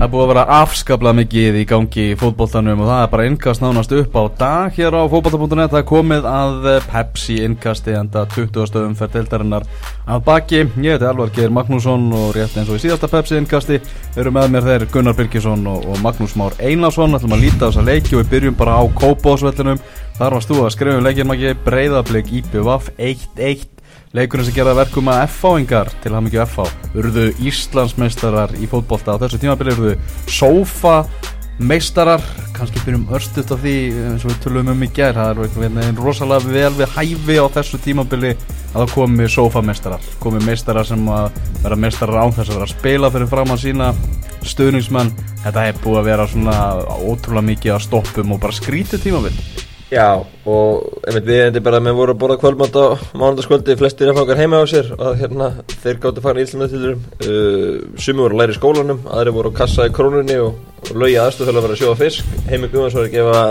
[0.00, 3.24] Það er búið að vera afskaplega mikið í gangi í fótbolltanum og það er bara
[3.28, 8.22] innkast nánast upp á dag hér á fótbollta.net Það er komið að Pepsi innkasti enda
[8.32, 8.64] 20.
[8.70, 9.66] stöðum fyrir deildarinnar
[10.08, 10.62] að baki.
[10.80, 13.76] Ég heiti Elvar Geir Magnússon og rétt eins og í síðasta Pepsi innkasti
[14.16, 17.12] eru með mér þeir Gunnar Birkesson og, og Magnús Már Einarsson.
[17.12, 19.84] Það ætlum að líta á þessa leiki og við byrjum bara á Kópásvellinum
[20.20, 23.79] Þar varst þú að skrifa um leikin maki Breiðablík IPVF 1-1
[24.10, 26.64] Leikurinn sem gerða verkum að F-fáingar til að mikið F-fá
[26.98, 29.14] Urðu Íslandsmeistarar í fótbolta.
[29.14, 29.92] Á þessu tímabili Urðu
[30.34, 32.24] Sofa-meistarar
[32.56, 33.76] Kanski byrjum örstuðt á því
[34.08, 37.82] eins og við tölum um í gerð Það er rosalega vel við hæfi á þessu
[37.86, 42.66] tímabili að það komi Sofa-meistarar Komi meistarar sem að vera meistarar án þess að vera
[42.66, 43.94] að spila fyrir fram að sína
[44.42, 45.14] stöðningsmenn
[45.46, 46.60] Þetta hefur búið að vera svona
[46.98, 51.88] ótrúlega mikið að stoppum og bara skrítið tímabili Já, og einmitt við endur bara að
[51.88, 55.48] við vorum að borða kvöldmátt á mánundaskvöldi flestir erfangar heima á sér og hérna
[55.82, 59.50] þeir gáttu að fara í Íslandmjöðtildurum uh, Sumi voru að læra í skólanum, aðri voru
[59.50, 60.60] að kassa í krónunni og,
[60.92, 62.30] og aðstöð fyrir að vera að sjóða fisk.
[62.46, 63.42] Heimi Guðans var að gefa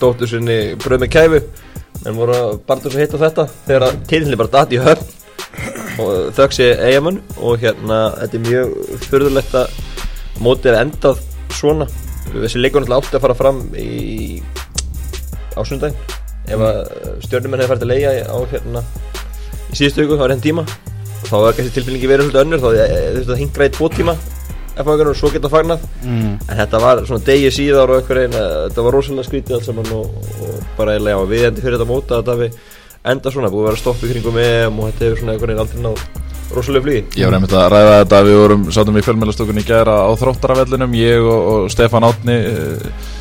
[0.00, 1.42] dóttur sinni bröð með kæfu
[2.00, 5.14] en voru að barndur svo hitt á þetta þegar að tilhinni bara dati í höfn.
[6.00, 9.78] Og þöggs ég eigamann og hérna þetta er mjög förðulegt að
[10.40, 11.92] mótið er endað svona.
[12.32, 14.40] Þessi leikur náttúrulega átti að fara fram í
[15.54, 16.80] á sundaginn ef að
[17.24, 18.84] stjórnumenn hefði fært að leia á hérna
[19.70, 22.62] í síðustu viku, það var henn tíma og þá var kannski tilbyggingi verið svolítið önnur
[22.62, 22.68] þá
[23.16, 24.16] þurftu að hingra í tvo tíma
[24.74, 26.30] FH og svo geta fagnat mm.
[26.50, 29.92] en þetta var svona degi síðar og eitthvað reyna þetta var rosalega skrítið allt saman
[29.94, 32.60] og, og bara eiginlega já, við endi fyrir þetta móta að það við
[33.14, 35.64] enda svona, búið að vera stopp í kringum EM og þetta hefur svona eitthvað reyna
[35.64, 36.04] aldrei náð
[36.54, 37.02] rosalega flýði.
[37.18, 40.96] Ég var einmitt að ræða þetta við vorum, sátum í fjölmjölastökunni í gæra á þróttaravellinum,
[40.98, 43.12] ég og, og Stefan Átni Uh,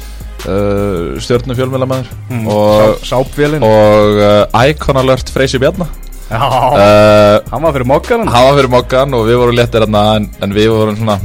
[1.24, 3.64] stjórnum fjölmjölamæður mm, og, Sápvélin.
[3.64, 5.92] og uh, Icon Alert Freysi Bjarnar
[6.30, 10.30] Já, uh, hann var fyrir mokkan Hann var fyrir mokkan og við vorum léttir en,
[10.44, 11.20] en við vorum svona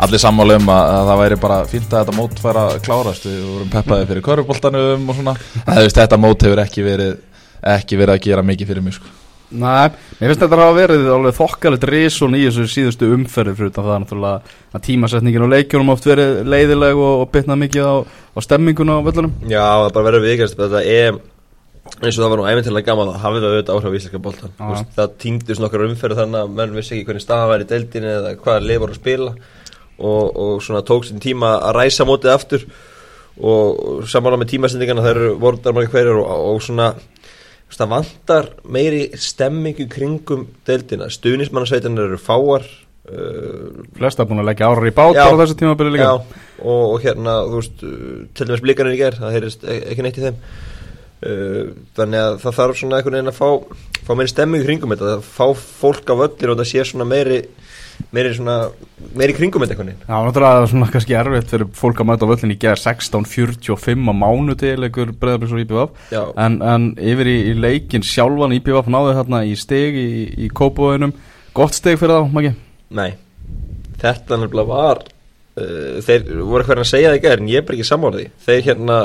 [0.00, 3.26] allir sammála um að, að það væri bara fínt að þetta mót fara að klárast.
[3.28, 5.34] Við vorum peppaði fyrir körfuboltanum og svona.
[5.66, 7.18] Það, þetta mót hefur ekki verið
[7.60, 9.19] ekki verið að gera mikið fyrir mig sko
[9.50, 9.90] Nei,
[10.20, 13.88] mér finnst þetta að hafa verið alveg þokkalegt risun í þessu síðustu umferði fyrir það
[13.96, 18.38] er náttúrulega að tímasetningin og leikjunum oft verið leiðileg og, og bytna mikið á, á
[18.46, 19.32] stemminguna á völlunum.
[19.50, 21.18] Já, það bara verður vikast þetta er
[21.98, 24.84] eins og það var nú æfintilega gaman að hafa auðvitað áhrif á íslenska bóltan ah.
[24.94, 28.34] það týndist nokkar umferð þannig að menn vissi ekki hvernig staða var í deildinu eða
[28.38, 29.34] hvaða leið voru að spila.
[30.00, 32.68] Og, og svona tók sín tíma að ræsa mótið aftur.
[33.40, 35.58] Og samála með tímasendingana þær voru
[36.14, 36.92] og, og svona
[37.78, 44.90] það vantar meiri stemmingu kringum deildina, stuðnismannasveitarnir eru fáar uh, flesta búin að leggja árar
[44.90, 46.08] í bát á þessu tímabili líka.
[46.08, 47.86] Já, og, og hérna, þú veist
[48.34, 50.42] til dæmis blikarnir í gerð, það heyrist e- ekki neitt í þeim.
[51.20, 51.64] Uh,
[51.98, 53.48] þannig að það þarf svona einhvern veginn að fá,
[54.06, 55.46] fá meiri stemmingu kringum þetta, að fá
[55.82, 57.42] fólk af öllir og það sé svona meiri
[58.14, 58.56] meiri svona,
[59.18, 59.92] meiri kringum veginn.
[60.02, 62.82] Já, náttúrulega það er svona kannski erfitt fyrir fólk að mæta á völlin í gerð
[62.82, 68.56] 16.45 á mánu til einhver breðabriks og IPVF en, en yfir í, í leikin sjálfan
[68.58, 70.08] IPVF náðu þarna í steg í,
[70.46, 71.14] í kópavöðunum,
[71.56, 72.52] gott steg fyrir þá, Maggi?
[72.98, 73.10] Nei,
[74.02, 77.68] þetta nefnilega var uh, þeir voru eitthvað að segja það í gerð en ég er
[77.68, 79.00] bara ekki samálaði, þeir hérna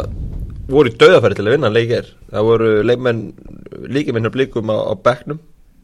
[0.66, 4.94] voru döðafæri til að vinna leikir það voru leikmenn blikum á, á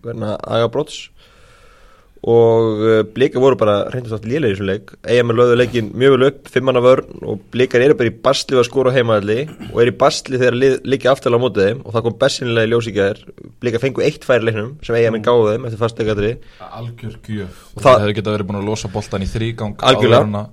[0.02, 1.12] agabróts
[2.22, 4.92] og uh, blika voru bara reyndast átt lélega í þessu leik.
[5.10, 8.68] Eigamenn lögðu leikin mjög vel upp, fimmanna vörn og blikar eru bara í bastli að
[8.70, 9.40] skóra heimaðalli
[9.72, 12.74] og eru í bastli þegar líka aftalega á mótið þeim og það kom bestinlega í
[12.76, 13.26] ljósíkjaðir
[13.66, 16.34] blika fengu eitt færi leiknum sem eigamenn gáðu þeim eftir fastleikadri
[16.70, 17.68] Algjör gjöf.
[17.74, 20.48] Og það hefur getað verið búin að losa boltan í þrýgang Algjörlega.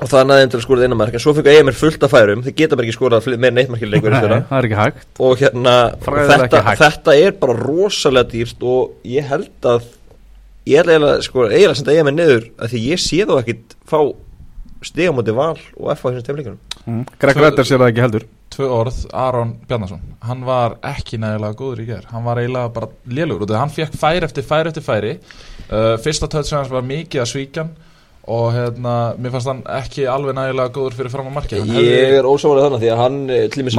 [0.00, 2.14] og það næði þeim til að skóra þetta einnamark en svo fengu eigamenn fullt af
[2.16, 2.44] færum.
[2.46, 4.16] Þeir geta bara ekki skórað meira neittmarkileikur
[5.28, 9.90] og hérna þetta, þetta er bara rosalega dýrst og ég held að
[10.68, 13.34] ég er eiginlega sko, eiginlega sem þetta eiga mig niður að því ég sé þá
[13.40, 13.98] ekkit fá
[14.82, 17.02] stiga mútið val og F á þessum stefningunum mm.
[17.22, 18.26] Greg Redders er það ekki heldur.
[18.52, 20.02] Tvö orð, Aron Bjarnason.
[20.28, 23.96] Hann var ekki nægilega góður í gerð hann var eiginlega bara lélugur og hann fekk
[23.96, 25.14] færi eftir færi eftir færi.
[25.70, 27.72] Uh, fyrsta tötsvæðans var mikið að svíkjan
[28.22, 32.18] og hérna, mér fannst hann ekki alveg nægilega góður fyrir fram á marki Ég hefði...
[32.20, 33.16] er ósámarið þannig því að hann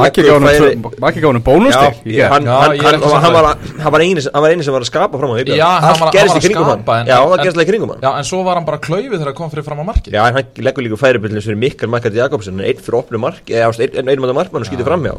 [0.04, 1.96] Marki gáði hann bónustík
[2.28, 6.84] Hann var eini sem var að skapa fram á því Allt gerist í kringum hann.
[7.08, 8.02] Já, það gerist í kringum hann.
[8.04, 10.20] Já, en svo var hann bara klauðið þegar hann kom fyrir fram á marki Já,
[10.26, 14.12] en hann leggur líka færibillins fyrir Mikkel Markard Jakobsen einn fyrir opnu marki eða einn
[14.20, 15.16] mæta markmann og skýtir fram hjá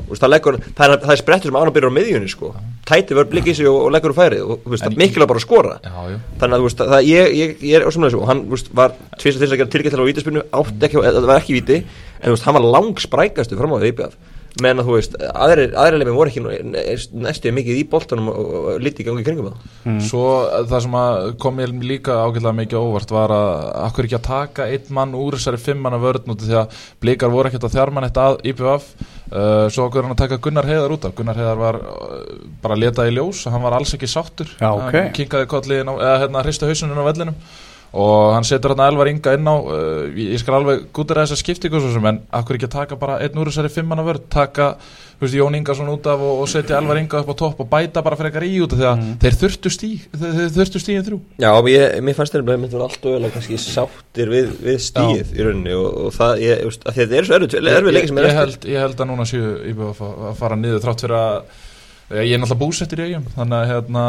[0.74, 2.50] Það er sprettur sem án að byrja á miðjunni sko.
[2.84, 5.74] Tæti verður blikið sig og leggur úr færið Mikkel var bara að skora.
[6.40, 7.86] Þannig að ég er
[9.14, 11.58] ósámarið og að þess að gera tilgætt til á vítaspilnu átt ekki, það var ekki
[11.58, 13.92] víti en þú veist, hann var lang sprækastu fram á því
[14.62, 16.42] menn að þú veist, aðrir, aðrir leifin voru ekki
[17.24, 19.96] næstu mikið í boltanum og, og, og lítið í gangi kringum það.
[20.06, 24.08] Svo eh, það sem að kom mér líka ágætlega mikið á óvart var að akkur
[24.08, 27.50] ekki að taka einn mann úr þessari fimm manna vörn út því að blikar voru
[27.50, 31.10] ekkert að þjármann eitt að IPVF uh, svo okkur hann að taka Gunnar Heiðar út
[31.10, 31.18] af.
[31.18, 32.24] Gunnar Heiðar var uh,
[32.62, 34.54] bara letað í ljós hann var alls ekki sáttur.
[34.60, 34.86] Já, ok.
[34.86, 37.38] hann kinkaði kolliðin á, eða hérna hristu hausunum á vellinum
[37.94, 41.40] og hann setur hann Elvar Inga inn á uh, ég skal alveg gútur að þessa
[41.40, 44.24] skiptingu svo sem en akkur ekki að taka bara einn úr þessari fimm manna vörn?
[44.32, 44.72] Taka
[45.20, 48.02] veist, Jón Ingason út af og, og setja Elvar Inga upp á topp og bæta
[48.04, 51.20] bara frekar í út af því að þeir þurftu stíg þeir, þeir þurftu stígin þrjú.
[51.44, 55.46] Já, ég, mér fannst þeirra að mynda allt öðulega kannski sáttir við, við stíð í
[55.46, 58.16] rauninni og, og það, ég, veist, að þetta er svo erfið, er ég,
[58.74, 61.62] ég, held, að núna séu að að fara niður þrátt fyrir að
[62.10, 64.04] ég er náttúrulega búsettir í eigum þannig að hérna,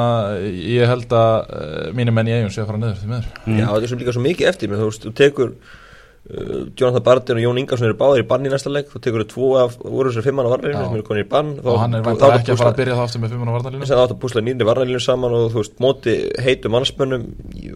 [0.76, 3.66] ég held að uh, mínir menn í eigum séu að fara niður því miður Já,
[3.72, 7.40] þetta er svo líka svo mikið eftir mér, þú veist, þú tekur uh, Jonathan Barden
[7.40, 9.78] og Jón Ingarsson eru báðir í bann í næsta leik, þú tekur þú tvo af
[9.86, 10.86] úr þessar fimmanna varnarlinu Já.
[10.90, 11.52] sem eru konir í bann.
[11.64, 13.90] Og hann er þá- þá ekki að fara að byrja það aftur með 5 varnarlínu
[13.90, 16.16] sem átt að púsla nýri varnarlinu saman og þú veist, móti
[16.50, 17.28] heitu mannsmönnum.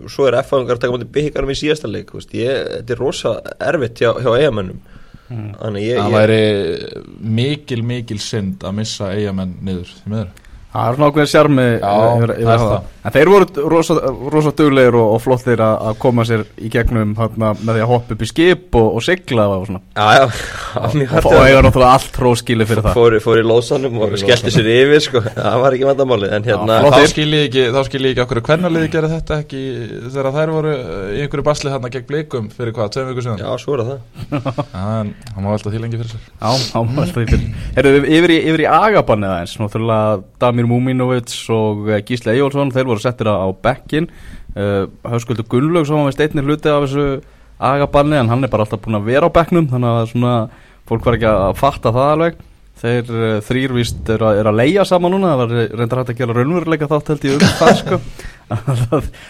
[0.03, 2.11] Og svo er F-fangar að taka móti byggingarum í síðasta leik,
[5.29, 6.43] veist, ég, er það ég væri
[7.39, 9.91] mikil mikil synd að missa eigamenn niður
[10.69, 10.97] Það er
[11.79, 12.89] Já, yfir, það er það.
[12.99, 13.09] Það.
[13.09, 13.95] En þeir voru rosa,
[14.33, 17.91] rosa duglegir og, og flottir að að koma sér í gegnum þarna, með því að
[17.93, 19.81] hoppa upp í skip og, og sigla og svona.
[19.95, 20.25] Já, já,
[20.79, 22.97] Og fá eiga náttúrulega allt hróskili fyrir það.
[22.97, 25.21] Fór, fór í lóðsannum og skellti sér yfir sko.
[25.23, 28.23] það var ekki vandamálið en hérna Já, þá skil ég ekki, þá skil ég ekki
[28.25, 29.61] okkur hvernaliði gerði þetta ekki
[30.09, 30.83] þegar þær voru eh,
[31.15, 33.41] í einhverju basli þarna gegn blikum fyrir hvað, tveim vikur síðan?
[33.43, 33.99] Já, svo er það.
[34.79, 36.23] En hann má velta því lengi fyrir sér.
[36.29, 37.47] Já, þá má alltaf því fyrir
[37.77, 38.69] Herru, yfir í, yfir í
[42.99, 44.09] eh, voru settir á, bekkin
[44.55, 47.07] uh, Höskuldur Gunnlaug sem var með steinni hluti af þessu
[47.59, 50.35] agabanni En hann er bara alltaf búin að vera á bekknum Þannig að svona,
[50.89, 52.45] fólk var ekki að fatta það alveg.
[52.79, 56.37] Þeir uh, þrýrvist er, er að leia saman núna Það var reyndar hægt að gera
[56.37, 57.99] raunveruleika þátt held ég um það sko.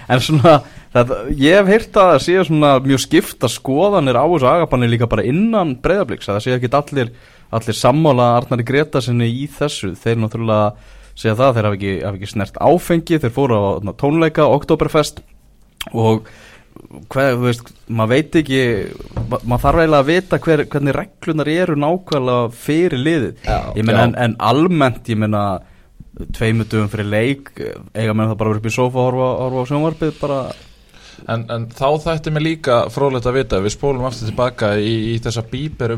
[0.10, 0.54] En svona
[0.94, 5.10] það, Ég hef heyrt að það séu svona mjög skipta skoðanir á þessu agabanni líka
[5.10, 7.12] bara innan breyðabliks Það séu ekki allir,
[7.50, 9.95] allir sammála Arnari Greta sinni í þessu.
[9.98, 10.69] Þeir náttúrulega
[11.19, 15.24] segja það Þeir hafa ekki, hafa ekki snert áfengi Þeir fóru á na, tónleika, Oktoberfest
[15.95, 16.30] Og
[17.10, 18.62] hvað, þú veist, maður veit ekki
[19.30, 23.44] ma maður þarf eiginlega að vita hver, hvernig reglunar eru nákvæmlega fyrir liðið.
[23.77, 25.44] Ég meina en, en almennt ég meina
[26.36, 29.69] tveimutugum fyrir leik eiga menn það bara verið upp í sofa og horfa, horfa á
[29.69, 30.39] sjónvarpið bara?
[31.30, 35.15] En, en þá þætti mig líka frólægt að vita, við spólum aftur tilbaka í, í
[35.24, 35.95] þessa bíber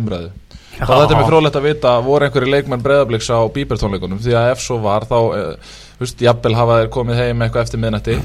[0.81, 4.51] þá þætti mig frólægt að vita, voru einhverju leikmenn breyðabliks á bíber tónleikunum því að
[4.56, 8.22] ef svo var, þá, uh, þú veist, jafnvel hafa þeir komið heim eitthvað eftir miðnætti.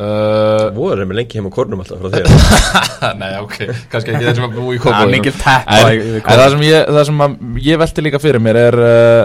[0.00, 3.16] Uh, voru með lengi heim á kornum alltaf frá þér?
[3.18, 3.56] Nei, ok,
[3.90, 7.06] kannski ekki þeir sem að bú í er teppa En, en það sem, ég, það
[7.08, 7.34] sem að
[7.66, 9.24] ég velti líka fyrir mér er uh,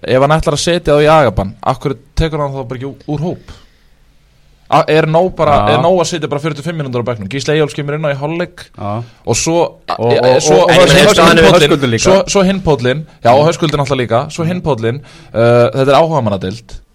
[0.00, 3.04] ef hann ætlar að setja það í agabann akkur tekur hann þá bara ekki úr,
[3.12, 3.52] úr hóp
[4.70, 5.74] er, nóg bara, Já.
[5.74, 8.18] er nóg að setja bara 45 minútur á bekknum Gísli Eyjóls kemur inn á í
[8.20, 9.02] hálfleik Já.
[9.26, 9.56] og svo
[12.30, 16.89] svo hinpóllin já og höskuldin alltaf líka svo hinpóllin uh, þetta er áhugamannadild þetta er-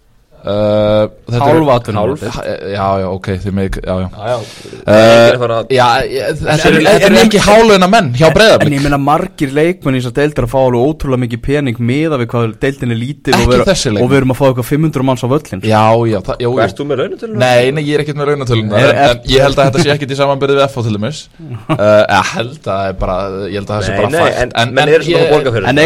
[0.46, 2.20] Hálfatun Hálf.
[2.22, 4.38] já já ok þið með já já já, já,
[4.86, 4.92] Uh,
[5.34, 9.50] uh, Já, þetta En- en- en- ekki háluna menn hjá En breyðablik ég meina margir
[9.50, 12.92] leikmenn í þess að deildir að fá alveg ótrúlega mikið pening meða við hvað deildin
[12.94, 14.04] er lítil og Ekki við, þessi leikmenn.
[14.04, 16.50] og við erum að fá eitthvað 500 manns á völlin Já, já, jú.
[16.62, 17.36] erst þú með raunatölun?
[17.42, 19.82] Nei, nei, ég er ekkert með raunatölunar Er- en, er- en ég held að þetta
[19.82, 21.18] sé ekkert í samanbyrði við FH til dæmis
[21.74, 23.16] uh, Ég held að það er bara
[23.50, 24.86] Ég held að það sé bara fært en En þetta.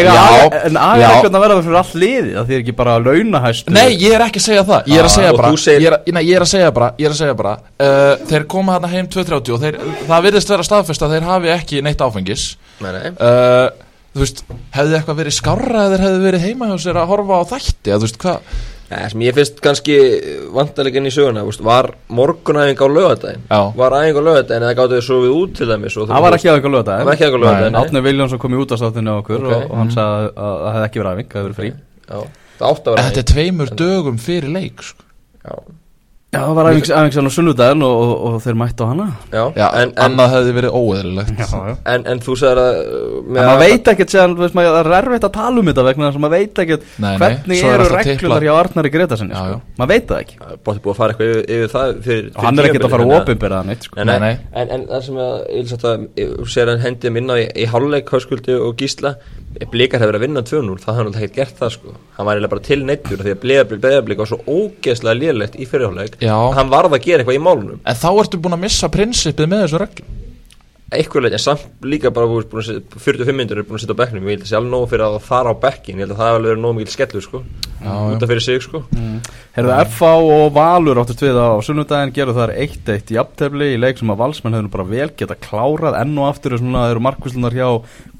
[0.05, 1.09] Já, aga- en já.
[1.09, 1.55] er ekki að verða
[4.57, 4.89] er að segja það.
[4.91, 6.89] Ég er að segja bara segir- ég er, að- nei, ég er að segja bara
[6.97, 9.79] Ég er að segja bara uh, Þeir koma þarna heim 2.30 og þeir,
[10.09, 12.43] það virðist vera staðfest að þeir hafi ekki neitt áfengis.
[12.81, 13.07] Nei, nei.
[13.15, 13.69] Uh,
[14.11, 14.41] Þú veist,
[14.75, 17.91] hefði eitthvað verið skárra eða þeir hefði verið heima hjá sér að horfa á þætti
[17.93, 18.39] eða þú veist hvað
[18.91, 19.93] Það sem ég finnst kannski
[20.51, 23.61] vandalegin í söguna veist, var morgunæðing á lögadaginn Já.
[23.79, 26.53] var æðing á lögadaginn eða gáttu þau sofið út til dæmis Það var ekki á
[26.57, 27.81] eitthvað lögða það var ekki eitthvað lögadaginn nei.
[27.85, 29.53] Átni Viljónsson kom í útastáttinu á okkur Ok.
[29.55, 31.71] og, og hann sagði að það hefði ekki verið æfing, það hefði verið frí.
[32.11, 32.19] Já,
[32.61, 35.07] að þetta er tveimur dögum fyrir leik sko.
[35.41, 35.55] Já,
[36.31, 39.05] Já, það var æfing á sunnudaginn og, og, og þeir mættu hana.
[39.33, 41.41] Já, Já, en, en, annað hefði verið óeðlilegt.
[41.41, 41.73] Já.
[41.91, 44.87] en, en þú sagðir að uh, En maður að- veit ekkert séðan, veist maður, það
[44.93, 47.65] er erfitt að tala um þetta vegna þess að maður veit ekkert Nei, nei, hvernig
[47.67, 49.59] er eru reglunar hjá Arnari Gretasinni, Já, sko.
[49.81, 50.39] maður veit það ekki.
[50.63, 53.09] Bótti búið að fara eitthvað yfir, yfir það fyrir, og hann er ekkert að fara
[53.09, 54.01] að opinbera það neitt, sko.
[54.07, 56.07] En, en það sem að, ég vil sagt að
[56.39, 59.17] þú segir hann hendið minna í, í hálfleik Hauskvöldi og Gísla
[59.71, 61.93] Blikar hefur verið að vinna 2-0 það hafði náttúrulega ekkert gert það sko.
[62.15, 65.67] Hann var eiginlega bara til neittur því að Bleiðablík Bleiðablík var svo ógeðslega lélegt í
[65.67, 66.35] fyrirhálfleik Já.
[66.57, 67.81] hann varð að gera eitthvað í málunum.
[67.83, 70.10] En þá ertu búin að missa prinsipið með þessu reglum
[70.91, 73.83] eitthvað leið, en samt líka bara veist, búin að setja, 45 minnur er búin að
[73.85, 75.61] setja á bekknum ég held að það sé alveg nóg fyrir að það fara á
[75.65, 77.43] bekkin ég held að það hefur verið nóg mikil skellur sko
[77.81, 78.81] út af fyrir sig sko.
[79.55, 83.99] Herðu, FH og Valur áttist við á sunnudaginn gerðu þar 1-1 í aftefli í leik
[83.99, 87.05] sem að valsmenn hefur bara vel geta klárað enn og aftur er svona, það eru
[87.07, 87.69] markvíslunar hjá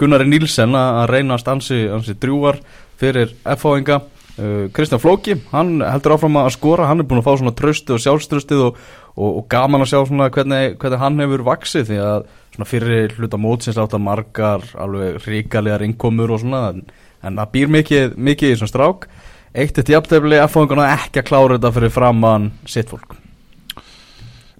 [0.01, 2.58] Gunnari Nílsen að að reynast ansi, ansi drjúar
[3.01, 7.38] fyrir FH-inga uh, Kristján Flóki, hann heldur áfram að skora hann er búin að fá
[7.38, 8.82] svona tröstu og sjálfströstið og,
[9.15, 13.39] og, og gaman að sjá hvernig, hvernig hann hefur vaksið því að svona fyrir hluta
[13.39, 16.86] mótsins átt að margar alveg ríkalegar innkomur og svona en,
[17.24, 19.10] en það býr mikið, mikið í svona strák.
[19.51, 23.18] Eitt eitt jafntefli að fóðinguna ekki að klára þetta fyrir framann sitt fólk.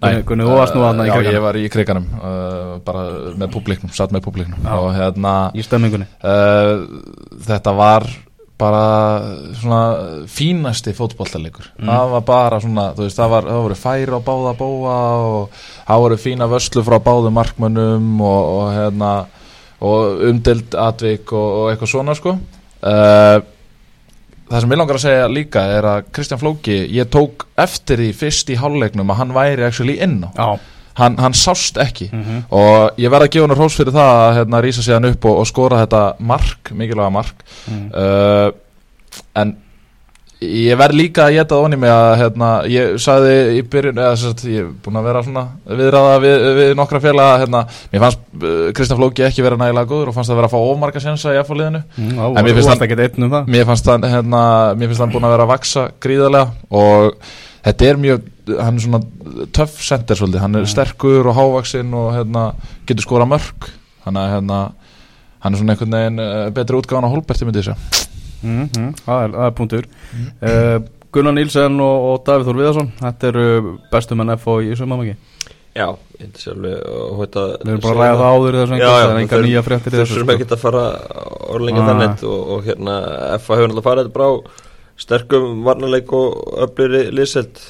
[0.02, 3.04] Gunni, Gunni, þú varst nú aðna í Já, kriganum ég var í kriganum uh, bara
[3.38, 4.72] með publiknum, satt með publiknum Já.
[4.74, 6.82] og hérna Í stemmingunni uh,
[7.46, 8.08] þetta var
[8.62, 8.82] bara
[9.58, 9.82] svona
[10.30, 11.90] fínasti fótbollalegur Mm.
[11.90, 15.62] það var bara svona, þú veist, það, var, það voru færi á báða bóa og
[15.88, 19.14] það voru fína vörslu frá báðum markmönnum og, og hérna
[19.82, 22.36] og umdelt atvik og, og eitthvað svona sko.
[22.86, 23.40] Uh,
[24.52, 28.12] það sem ég langar að segja líka er að Kristján Flóki, ég tók eftir því
[28.20, 30.30] fyrst í hálfleiknum að hann væri actually inn á.
[30.38, 30.50] Já,
[31.00, 32.44] hann, hann sást ekki Mhm.
[32.52, 35.26] og ég verð að gefa hann hrós fyrir það að hérna, rísa sig hann upp
[35.26, 37.36] og, og skora þetta mark, mikilvæga mark
[37.68, 37.92] mm.
[37.94, 38.52] uh,
[39.36, 39.56] en
[40.42, 44.16] ég verð líka að geta það onni mig að hérna, ég sagði í byrjun eða
[44.18, 47.62] sagt, ég er búin að vera svona viðræða við, við nokkra félaga hérna,
[47.94, 50.72] mér fannst uh, Kristján Flóki ekki vera nægilega góður og fannst það vera að fá
[50.74, 53.54] ómarga sensa í F-liðinu Mm, En mér Þú finnst varst hann- ekkert einn um það
[53.54, 54.42] mér fannst hann hérna,
[54.82, 57.14] mér finnst hann búin að vera að vaksa gríðarlega og
[57.70, 58.22] þetta er mjög
[58.60, 59.00] hann er svona
[59.56, 62.46] töff center svolítið, hann er sterkur og hávaksinn og hérna,
[62.90, 63.70] getur skora mörg
[64.06, 64.60] þannig að hérna,
[65.44, 68.08] hann er svona einhvern veginn uh, betri útgáðan á Holberti myndi ég segja.
[68.42, 69.88] Mm, mm, það, er, það er punktur.
[70.42, 70.78] Uh,
[71.12, 73.44] Gunnar Nílsen og, og Davíð Þór Viðarsson Þetta eru
[73.92, 75.12] bestu menn FH í sumamaki
[75.76, 78.58] Já, ég held að sé alveg og hóta Við erum bara að ræða það áður
[78.62, 80.34] þessu er enga þau- nýja fréttir þessu sem sko.
[80.38, 80.84] ekki að fara
[81.52, 81.90] orðlengi Ah.
[81.92, 82.96] þannig og, og hérna
[83.44, 84.34] FA hefur náttúrulega farið þetta bara á
[85.04, 87.62] sterkum varnarleik og öfliri liðselt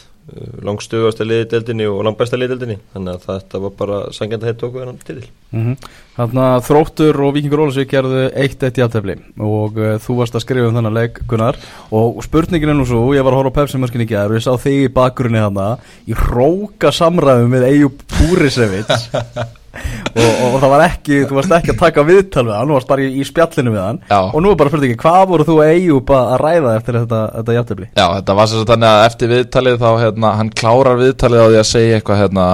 [0.65, 4.65] langstugast að liði deildinni og langbæsta liði deildinni þannig að þetta var bara sangjandi heitt
[4.67, 5.21] okkur en til
[5.51, 5.73] Mhm.
[6.15, 10.45] Þarna Þróttur og Víkingur Ólasvík gerðu eitt eitt í aðtefli og uh, þú varst að
[10.45, 11.57] skrifa um þennan leik Gunnar
[11.91, 14.39] og spurningin er nú svo, ég var að horfa á Pepsi mörkin í gæður og
[14.39, 15.67] ég sá þig í bakgrunni þarna
[16.07, 19.09] í hróka samræðum við Eyjup Púrisevits
[19.71, 22.89] og, og, það var ekki, þú varst ekki að taka viðtal við hann, þú varst
[22.89, 24.17] bara í, í spjallinu við hann Já.
[24.19, 27.55] og nú er bara spurningin, hvað voru þú Eyjup að að ræða eftir þetta, þetta
[27.57, 27.87] jafntefli?
[27.95, 31.59] Já, þetta var svo þannig að eftir viðtalið þá, hérna, hann klárar viðtalið á því
[31.61, 32.45] að segja eitthvað, hérna,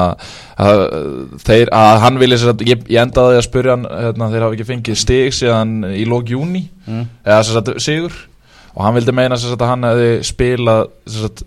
[0.68, 0.86] að,
[1.48, 4.58] þeir, að hann vilja sér að, ég, ég endaði að spyrja hann, hérna, þeir hafa
[4.60, 7.02] ekki fengið stig síðan í lók júni, Mm.
[7.28, 8.14] eða sér að sigur,
[8.72, 11.42] og hann vildi meina sér að hann hefði spilað, sér að,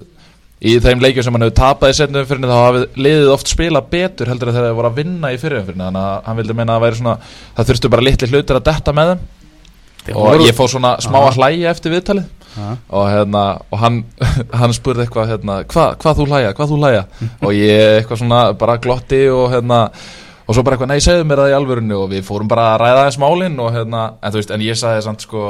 [0.61, 3.87] í þeim leikjum sem hann hefur tapað í setnum fyrir þá hafi liðið oft spilað
[3.93, 6.75] betur heldur en þegar þeir voru að vinna í fyrir þannig að hann vildi meina
[6.75, 7.15] að það væri svona
[7.57, 9.29] það þurftu bara litli hlutir að detta með þeim.
[10.17, 12.29] Og ég fór svona smá að hlæja eftir viðtalið.
[12.91, 14.01] Og hérna og hann,
[14.61, 17.03] hann spurði eitthvað hérna, hvað hva þú hlæja, hvað þú hlæja?
[17.47, 19.85] Og ég eitthvað svona bara glotti og hérna
[20.51, 21.95] og svo bara eitthvað, nei, segðu mér það í alvörunni.
[21.95, 25.29] Og við fórum bara að ræða þess málin og hérna, en en ég sagði samt
[25.29, 25.45] sko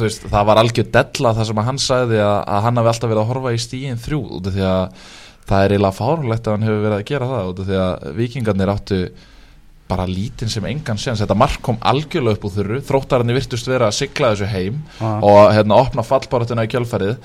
[0.00, 3.10] veist, það var algjör della það sem að hann sagði að, að hann hafi alltaf
[3.12, 4.84] verið að horfa í stíin þrjú út af því að
[5.46, 8.06] það er eiginlega fárlegt að hann hefur verið að gera það út af því að
[8.20, 9.00] vikingarnir áttu
[9.86, 11.20] bara lítinn sem engan séns.
[11.22, 15.20] Þetta mark kom algjörlega upp úr þurru þróttararnir virtust vera að sigla þessu heim Ah.
[15.22, 17.16] og hérna opna fallbaratuna í kjölfarið.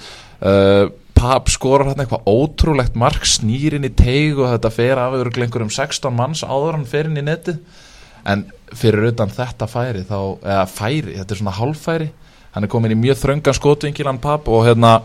[0.41, 0.91] Uh,
[1.21, 5.31] Pap skorar hérna eitthvað ótrúlegt mark snýr inn í teig og þetta fer af yfir
[5.45, 7.59] einhverjum 16 manns áður en hann fer inn í netið.
[8.29, 8.45] En
[8.77, 12.11] fyrir utan þetta færi þá, eða færi, þetta er svona hálffæri
[12.55, 14.97] hann er komin í mjög þröngan skotvinkil hann Pap og hérna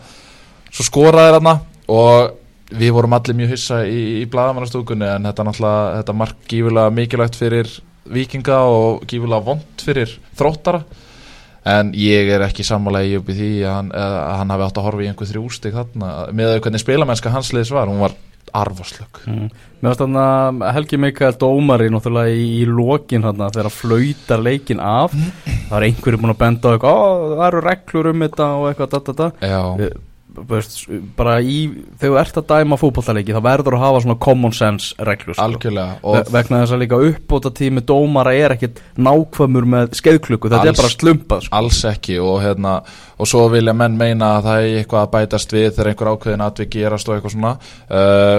[0.70, 1.56] svo skoraði hérna
[1.92, 2.36] og
[2.76, 7.38] við vorum allir mjög hissa í, í blaðamannastúkunni en þetta náttúrulega, þetta mark gífulega mikilvægt
[7.38, 7.70] fyrir
[8.10, 10.82] vikinga og gífulega vond fyrir þróttara.
[11.66, 14.76] En ég er ekki sammálega í upp í því að hann, að hann hafi átt
[14.78, 18.14] að horfa í einhver þrjústig þarna með að hvernig spilamennska hans liðs var, hún var
[18.62, 19.48] arfoslög Mm.
[19.82, 24.80] Mér varst þarna Helgi Mikael Dómari náttúrulega í, í lokin þarna þegar að flauta leikin
[24.80, 28.46] af það er einhverju búin að benda á eitthvað "Ó, það eru reglur um þetta
[28.56, 29.30] og eitthvað da, da, da.
[29.46, 29.96] Já, Við-
[30.36, 30.82] Veist,
[31.16, 31.56] bara í,
[32.00, 35.46] þegar þú ert að dæma fótballtaleiki þá verður að hafa svona common sense reglur sko.
[36.34, 40.82] vegna þess að líka uppbóta tími dómara er ekkit nákvæmur með skeiðklukku þetta Alls- er
[40.82, 41.56] bara slumpað sko.
[41.60, 42.74] alls ekki og hérna
[43.16, 46.46] og svo vilja menn meina að það er eitthvað að bætast við þegar einhver ákveðin
[46.50, 47.56] atvik gerast og eitthvað svona
[47.90, 48.38] uh,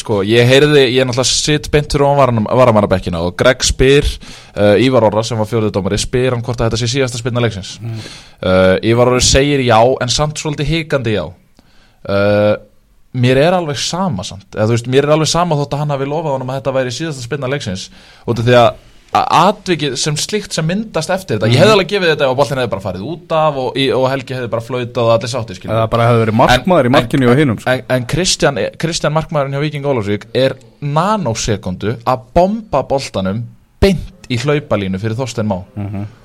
[0.00, 5.06] sko, ég heyrði, ég er náttúrulega sitt beintur á varamannabekkina og Greg spyr uh, Ívar
[5.08, 7.76] Orra sem var fjóðudómari spyr hann hvort að þetta sé síðasta spilna leiksins.
[8.40, 11.24] Uh, Ívar Orra segir já en samt svolítið hikandi já.
[12.08, 12.54] Uh,
[13.12, 15.96] mér er alveg sama samt, eða þú veist, mér er alveg sama þótt að hann
[15.96, 17.88] hafi lofað honum að þetta væri síðasta spilna leiksins
[18.24, 18.70] út af því að
[19.10, 21.50] atvikið sem slíkt sem myndast eftir þetta.
[21.50, 24.36] Ég hefði alveg gefið þetta ef boltin hefði bara farið út af og, og Helgi
[24.36, 27.40] hefði bara flautað og allir sátti skilur Það bara hefði verið markmaður í markinu og
[27.40, 27.74] hinum sko.
[27.74, 33.42] en, en Kristján, Kristján markmaðurinn hjá Viking Ólafsvík er nanosekundu að bomba boltanum
[33.80, 35.56] beint í hlaupalínu fyrir Þorstein Má.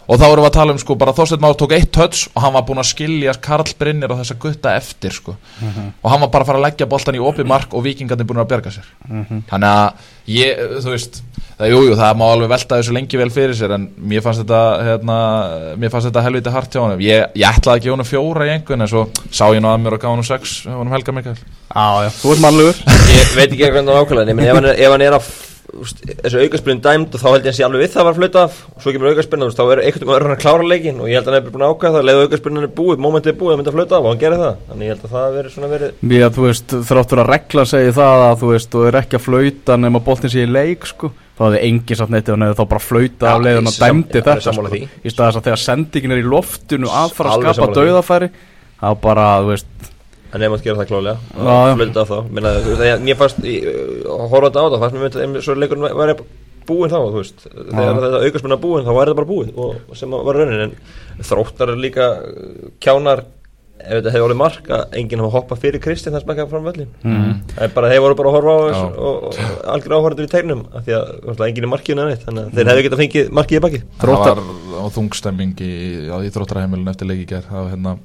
[0.06, 2.44] Og þá erum við að tala um sko bara Þorstein Má tók eitt touch og
[2.44, 5.34] hann var búinn að skilja Karl Brynir og þessa gutta eftir sko.
[6.04, 8.44] Og hann var bara að fara að leggja boltan í opið mark og vikingarnir búin
[8.44, 8.92] að bjarga sér.
[9.50, 11.18] Þannig að ég, þú veist
[11.58, 14.44] það, jú, jú, það má alveg velta þessu lengi vel fyrir sér en mér fannst
[14.44, 15.18] þetta hérna,
[15.82, 17.02] mér fannst þetta helviti hart hjá honum.
[17.02, 19.82] Ég, ég ætlaði að gefa honum fjóra í einhvern en svo sá ég nú að
[19.88, 21.38] mér og gaf honum sex honum Helga Mikael.
[21.40, 22.86] Já, já, þú ert mannlegur.
[23.16, 25.34] Ég veit ekki hvernig það ákvæmlega Nei, menn ef hann er, ef hann er að
[25.66, 28.44] þessu aukarspilin dæmd og þá held ég að sé alveg við það að var flöta
[28.46, 28.60] af.
[28.76, 31.36] Og svo kemur aukarspilin þá er einhvern veginn að klára leikin og ég held að
[31.36, 32.08] hann er búin að ákvæða það.
[32.10, 34.42] Leðu aukarspilin er búið, momentið er búið að mynda að flöta af og hann gerir
[34.44, 34.56] það.
[34.70, 37.96] Þannig ég held að það veri svona verið að þú veist, þráttur að regla segi
[38.00, 41.12] það að þú veist, þú er ekki að flauta nema boltin sé í leik sko.
[41.36, 44.54] Þá hefði engin satt neitt þá bara flauta Já, af leiðun ég og dæmdi þetta
[44.56, 44.70] sko.
[44.80, 48.30] í staðis að þegar sendingin er í loftinu að fara að skapa dauðafæri
[48.80, 49.90] þá bara, þú veist,
[50.36, 51.18] en ef maður gera það klálega
[51.80, 52.18] flöta af þá.
[52.36, 55.62] Þú veist, að mér fannst í- að horfa þetta á það fannst mér myndi að
[55.64, 56.16] leikurinn væri
[56.66, 57.46] búinn þá veist.
[57.46, 60.62] Þegar þetta aukarspilin er búinn þá væri þetta bara búið og sem var raunin.
[60.66, 63.22] En þróttar er líka uh, kjánar
[63.86, 66.66] ef þetta hefði orðið mark að enginn hafa hoppað fyrir Kristinn þess að makka fram
[66.66, 67.32] völlin mm.
[67.56, 69.06] Það er bara, þeir voru bara að horfa á þessu Já.
[69.06, 72.60] og, og algjör áhörður í tegnum af því að enginn er markið neitt þannig að
[72.60, 73.82] þeir hefðu getað fengið markið í baki.
[73.86, 75.74] Það Þróttar- var á þungstemming í,
[76.26, 77.96] í þróttarheimilin eftir leiki ger það var hérna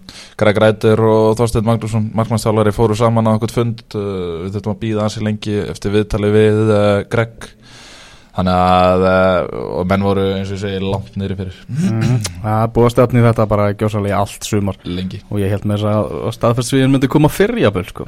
[0.40, 3.82] Greg Rætur og Þorstein Magnússon markmannstálari fóru saman á okkur fund.
[3.94, 7.50] Uh, við þurfum að býða ansi lengi eftir viðtali við uh, Greg
[8.37, 11.56] þannig að uh, menn voru eins og ég segi langt niðri fyrir.
[11.70, 12.14] Mm.
[12.44, 14.78] það búið að stefni þetta bara gjósalega allt sumar.
[14.87, 15.20] Lengi.
[15.30, 18.06] Og ég held með þess að að staðfærsviðin myndi koma fyrr jafnvel sko.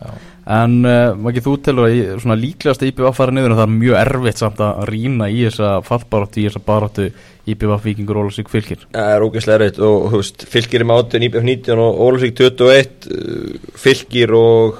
[0.60, 3.76] En uh, ekki þú telur að í- svona líklegast IPVF fara niður en það er
[3.82, 7.10] mjög erfitt samt að rýna í þessa fallbaróttu í þessa baróttu
[7.52, 11.46] IPVF Víkingur Ólasík fylgir Það er ógeðslega erfitt og veist, fylgir er með 18, IBF
[11.48, 14.78] 19 og Ólusvík 21 uh, fylgir og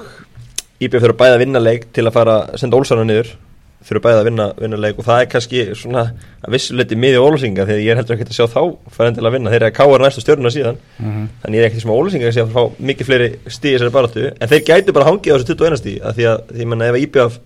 [0.83, 3.33] IBF fyrir bæða að vinna leik til að fara að senda Ólsarna niður
[3.83, 6.03] fyrir bæða að vinna, vinna leik og það er kannski svona
[6.43, 8.61] að vissuleiti miði Ólusinga að ég er heldur ekki að sjá þá
[8.95, 11.27] fara til að vinna, þeir eru að káa næstu stjórnuna síðan mm -hmm.
[11.43, 14.25] þannig ég er ekkert sem að Ólusinga sé að fá mikið fleiri stíði þessari baráttu
[14.39, 16.95] en þeir gætu bara hangið á þessu 21 stíði af því að því menna ef
[16.95, 17.39] að IBF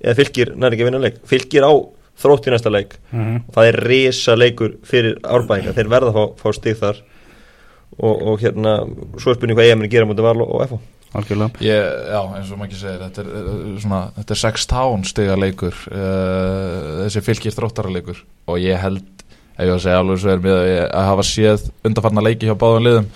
[0.00, 1.72] eða fylgir næri ekki að vinna leik fylgir á
[2.16, 2.96] þrótt í næsta leik.
[3.12, 7.02] Og það er risa leikur fyrir árbæðinga þeir verða að fá, fá stig þar
[7.96, 8.78] og, og hérna
[9.16, 10.82] svo er spurning hvað ég muni gera mútið val og, FH
[11.16, 11.62] algjörlega.
[11.64, 15.38] Ég, já, eins og maður ekki segir þetta er, uh, svona, þetta er 16 stiga
[15.38, 18.20] leikur uh, þessi fylgir þróttara leikur.
[18.50, 19.06] Og ég held,
[19.54, 22.50] ef ég var að segja alveg svo er með að, að hafa séð undarfarna leiki
[22.50, 23.10] hjá báðum liðum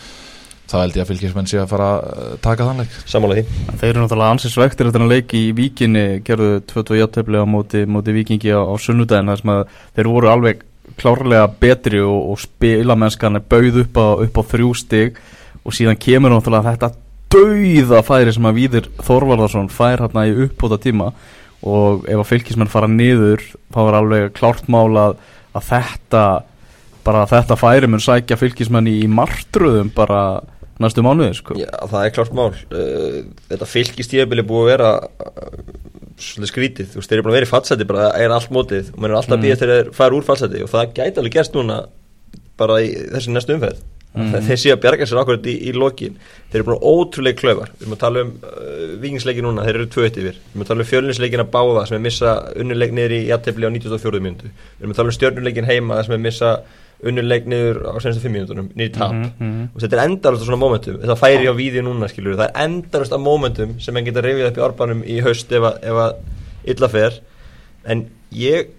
[0.70, 2.92] þá held ég að fylgismenn sé að fara að taka þann leik.
[3.11, 3.61] Sammála því.
[3.80, 7.83] Þeir eru náttúrulega ansið svektir eftir að leiki í Víkinni gerðu 22 játtöfli á móti,
[7.90, 9.64] móti Víkingi á, á sunnudaginn þar sem að
[9.98, 10.62] þeir voru alveg
[10.98, 15.20] klárlega betri og, og spilamennskan er bauð upp á, upp á þrjú stig.
[15.61, 16.92] Og síðan kemur náttúrulega þetta
[17.31, 21.12] dauða færi sem að Víðir Þorvarðarsson fær hérna í uppbóta tíma
[21.61, 25.18] og ef að fylgismenn fara niður þá er alveg klárt mál að,
[25.66, 26.22] þetta
[27.05, 30.40] bara þetta færi mun sækja fylgismenn í martröðum bara
[30.81, 31.57] næstu mánuði sko.
[31.61, 35.62] Já, það er klart mál uh, þetta fylgistíðabili búið að vera uh,
[36.21, 38.90] svolítið skrítið, þú veist, þeir eru búin að vera í fatsæti bara er allt mótið
[38.93, 39.47] og maður er alltaf að Mm.
[39.47, 41.79] býja þegar þeir fara úr fatsæti og það gæti alveg gerst núna
[42.61, 44.33] bara í þessi næstu umferð Mm.
[44.43, 46.16] þeir séu að bjarga sér akkurat í, í lokin
[46.51, 49.87] þeir eru búin ótrúlega klöfar við erum að tala um uh, vikingsleiki núna, þeir eru
[49.87, 52.90] tvö eitt yfir við erum að tala um fjölinsleikin að báða sem er missa unnuleik
[52.97, 54.21] niður í jættefli á 94.
[54.25, 56.51] mínútu við erum að tala um stjörnuleikin heima sem er missa
[57.07, 59.15] unnuleik niður á senstu 5 mínútunum niður tap.
[59.15, 59.69] Mhm, mhm.
[59.75, 61.01] og þetta er endalust á svona momentum.
[61.03, 64.51] Þetta færi á vídeo núna skilur það er endalust á momentum sem enn geta rifið
[64.51, 66.17] upp í orbanum í haust ef að,
[66.75, 67.21] illa fer.
[67.85, 68.75] En ég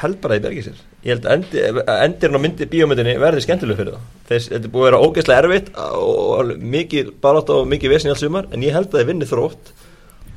[0.00, 0.86] held bara að ég bergi sér.
[1.00, 4.68] Ég held að endi, að endirinn á myndi bíómyndinni verði skemmtileg fyrir það þess þetta
[4.68, 8.50] er búið að vera ógeðslega erfitt og, mikið barátt og mikið vesin í allt sumar
[8.54, 9.72] en ég held að það vinni þrótt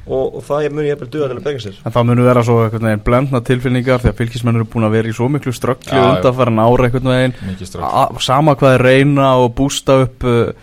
[0.08, 1.78] og, og það mun ég hefði duða til að berga sér.
[1.88, 4.96] En það munu vera svo einhvern veginn blendna tilfinningar því að fylgismenn eru búin að
[4.98, 5.54] vera í svo miklu
[5.88, 6.04] já.
[6.18, 7.36] undanfæran ára einhvern veginn.
[7.48, 10.54] Mikið strax A- sama hvað er reyna og bústa upp uh,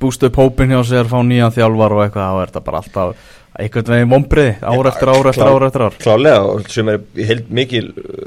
[0.00, 3.32] bústa upp hópin hjá sér fá nýjan þjálfar og eitthvað þá er þetta bara alltaf
[3.56, 5.94] einhvern veginn vombriði ár eftir ár eftir klár- ár eftir ár.
[6.02, 7.86] Klálega og sem er í heild mikil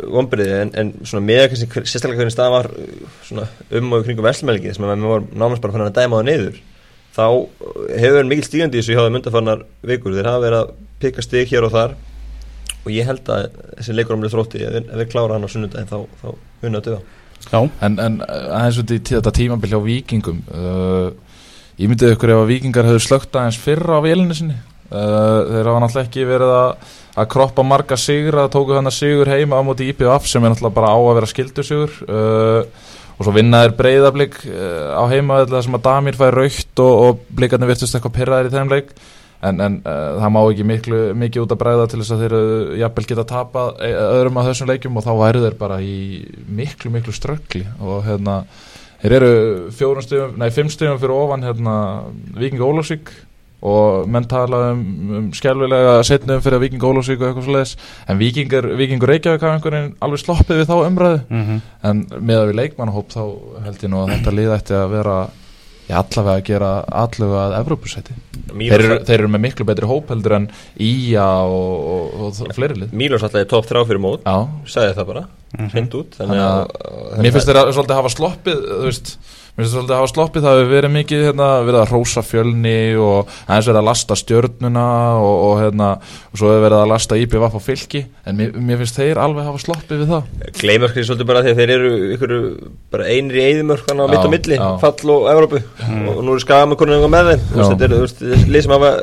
[0.09, 3.45] vombriði en, en svona með sérstaklega hvernig staðan var uh, svona
[3.77, 4.25] um og kringum
[7.19, 10.15] þá uh, hefur verið mikil stígandi þessu hjá þeim undarfarnar vikur.
[10.17, 11.95] Þeir hafa verið að pikka stig hér og þar.
[12.85, 15.89] Og ég held að þessi leikur um þrótti ef við- við klára hann á sunnudaginn
[15.91, 16.29] þá, þá
[16.63, 17.01] unna að döða
[17.49, 21.09] Já, En, en aðeins út í þetta tímabil hjá vikingum uh,
[21.79, 24.57] Ég myndið ykkur ef að vikingar hefur slögt aðeins fyrra á vélinu sinni.
[24.89, 28.95] Uh, þeir hafa náttúrulega ekki verið að, að kroppa marga sigur að tóku hann að
[28.97, 32.63] sigur heima á móti IPVF sem er náttúrulega bara á að vera skildu sigur uh,
[33.19, 37.23] og svo vinnaðir breyðablík uh, á heima það sem að Damir fær raukt og, og
[37.35, 38.93] blíkarnir virtust eitthvað pyrraðir í þeim leik.
[39.39, 42.35] En, en uh, það má ekki miklu, mikið út að bræða til þess að þeir
[42.39, 45.95] uh, jafnvel geta tapað öðrum af þessum leikjum og þá væru þeir bara í
[46.59, 47.65] miklu miklu ströggli.
[47.83, 48.41] Og hérna
[49.03, 49.33] þeir eru
[49.75, 51.75] fjórum stöðum, nei fimm stöðum fyrir ofan hérna
[52.39, 53.11] Viking Ólafsvík
[53.61, 54.83] og menn tala um,
[55.17, 57.75] um skjálfilega setnum fyrir Viking Ólafsvík og eitthvað svoleiðis.
[58.07, 61.19] En Vikingur, Vikingur Reykjavík hafa einhvern veginn alveg sloppið við þá umræðu.
[61.29, 61.61] Mm -hmm.
[61.89, 63.21] en með að við leikmannahóp þá
[63.65, 65.19] held ég nú að þetta lið ætti að vera
[65.89, 68.13] Já, allavega að gera allavega að Evrópusæti.
[68.49, 70.45] Þeir, eru- þeir eru með miklu betri hóp heldur en
[70.77, 72.91] Ía og, og, og, fleiri lið.
[72.93, 74.21] Mílos alltaf er top 3 fyrir mót.
[74.21, 75.23] Já, sagði það bara,
[75.73, 78.85] hreint út þannig Þannig að, að- að mér finnst þeir að svolítið hafa sloppið þú
[78.85, 79.11] veist,
[79.59, 83.33] mér finnst svolítið hafa sloppið það hefur verið mikið hérna, verið að rósa fjölni og
[83.43, 84.85] aðeins verið að lasta stjörnuna
[85.19, 85.89] og, og, hérna,
[86.31, 88.03] og svo verið að lasta IPVF á fylki.
[88.23, 90.31] En mér, mér finnst þeir alveg hafa sloppið við það.
[90.61, 92.35] Gleymar skriði svolítið bara því að þeir eru ykkur
[92.95, 94.67] bara einir í eyðimörk á mitt og milli, já.
[94.85, 95.63] fall og Evrópu.
[95.99, 97.47] Og nú eru skama konur með þeim.
[97.59, 98.95] Þetta þessi lið sem hafa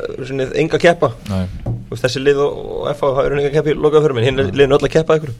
[0.63, 1.13] enga keppa.
[1.29, 1.66] Nei.
[1.87, 2.57] Veist, þessi lið og,
[2.91, 5.31] FH hafa enga keppa í lokaða fyrir minn, hinn liðin öll að keppa ykkur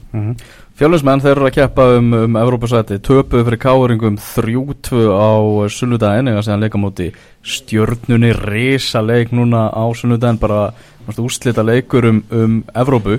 [0.78, 5.32] Fjölusmenn þeir eru að keppa um, um Evrópusæti, töpuðu fyrir káuringum 3-2 á
[5.74, 7.10] sunnudaginn eða séðan leika móti
[7.42, 10.70] stjörnunni risa leik núna á sunnudaginn bara
[11.16, 13.18] úrslita leikur um, um Evrópu.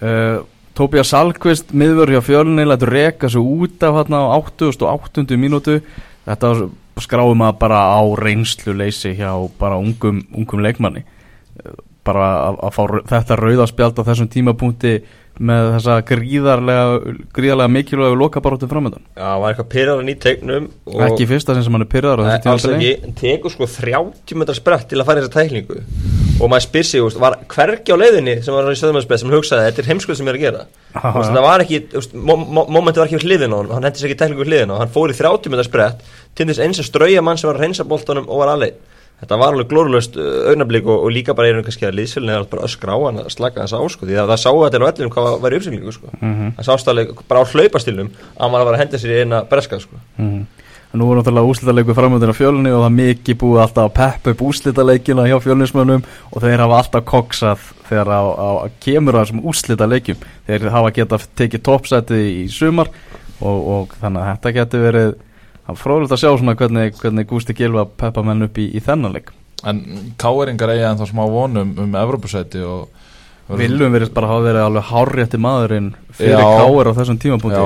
[0.00, 0.42] Uh,
[0.76, 5.24] Tóbías Salkvist miðvör hjá fjölunni lætur reka sig út af hérna á 88.
[5.40, 5.78] mínútu.
[6.26, 6.50] Þetta
[7.00, 11.04] skráum að bara á reynslu leysi hjá bara ungum, ungum leikmanni.
[11.64, 11.72] Eh,
[12.06, 14.96] bara að, að fá þetta rauðaspjald á þessum tímapunkti
[15.36, 21.02] með þessa gríðarlega gríðarlega mikilvægu lokabaróttum framöndan Já, það var eitthvað pyrraðan í tegnum og
[21.06, 22.92] ekki fyrsta sem hann er Nei, þessu alls tímabili.
[22.94, 25.82] ekki, en tekur sko 30 metrar sprett til að fara í þessa tæklingu.
[26.36, 29.68] Og maður spyr sig, úst, var hvergi á leiðinni sem var í söðumannsbreið sem hugsaði
[29.68, 30.64] þetta er heimskuð sem ég er að gera.
[30.96, 31.36] Úst, já.
[31.36, 31.80] það var ekki,
[32.16, 34.80] momenti var ekki við hliðin á hann, hann hendi sér ekki tæklingu við hliðin á
[34.80, 37.66] hann fór í 30 metrar sprett til þess eins að strauja mann sem var að
[37.66, 38.76] reynsa boltanum og var alveg
[39.20, 42.66] þetta var alveg glórulöst augnablik og, og líka bara einhvern kannski að liðsfélina er bara
[42.68, 45.14] öskra á hann að slaka þess á sko, því að það sáu þetta á öllum
[45.14, 46.12] hvað var í uppsýklingu sko.
[46.20, 46.52] Mhm.
[46.58, 49.80] það sást alveg bara á hlaupastilnum að maður var að henda sér í eina breska
[49.80, 50.02] sko.
[50.18, 50.46] Mhm.
[50.94, 53.96] En Nú er náttúrulega úslitaleikur framöndan á fjölunni og það er mikið búið alltaf að
[53.96, 59.18] peppa upp úslitaleikina hjá fjölunismönnum og þeir hafa alltaf koksað þegar á, á, á kemur
[59.18, 62.88] að þessum úslitaleikjum þeir hafa getað tekið toppsæti í sumar
[63.40, 65.10] og, og þannig að þetta getur verið
[65.66, 68.82] það er fróðilegt að sjá svona hvernig, hvernig Gústi Gilva peppa menn upp í, í
[68.84, 69.32] þennan leik.
[69.66, 69.82] En
[70.20, 72.88] káeringar eiga en þá smá vonum um Evrópusæti og
[73.46, 76.46] Viljum verið bara hafa verið alveg hárrétti maðurinn fyrir Já.
[76.58, 77.60] káir á þessum tímapunkti